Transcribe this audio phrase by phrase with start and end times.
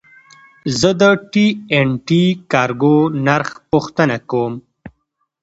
[0.79, 4.53] زه د ټي این ټي کارګو نرخ پوښتنه کوم.